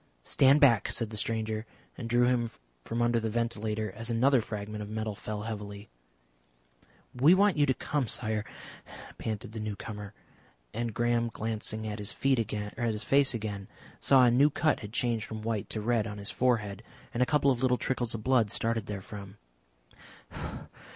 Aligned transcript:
"Stand 0.23 0.59
back," 0.59 0.89
said 0.89 1.11
the 1.11 1.15
stranger, 1.15 1.63
and 1.95 2.09
drew 2.09 2.25
him 2.25 2.49
from 2.83 3.03
under 3.03 3.19
the 3.19 3.29
ventilator 3.29 3.91
as 3.91 4.09
another 4.09 4.41
fragment 4.41 4.81
of 4.81 4.89
metal 4.89 5.13
fell 5.13 5.43
heavily. 5.43 5.89
"We 7.13 7.35
want 7.35 7.55
you 7.55 7.67
to 7.67 7.73
come, 7.75 8.07
Sire," 8.07 8.43
panted 9.19 9.51
the 9.51 9.59
newcomer, 9.59 10.15
and 10.73 10.91
Graham 10.91 11.29
glancing 11.31 11.85
at 11.85 11.99
his 11.99 12.13
face 12.13 13.33
again, 13.35 13.67
saw 13.99 14.23
a 14.23 14.31
new 14.31 14.49
cut 14.49 14.79
had 14.79 14.91
changed 14.91 15.25
from 15.25 15.43
white 15.43 15.69
to 15.69 15.81
red 15.81 16.07
on 16.07 16.17
his 16.17 16.31
forehead, 16.31 16.81
and 17.13 17.21
a 17.21 17.25
couple 17.27 17.51
of 17.51 17.61
little 17.61 17.77
trickles 17.77 18.15
of 18.15 18.23
blood 18.23 18.49
starting 18.49 18.85
therefrom. 18.85 19.37